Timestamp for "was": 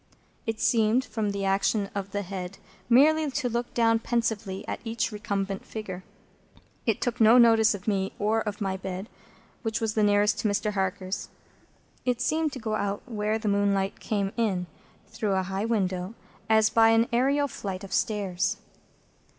9.79-9.93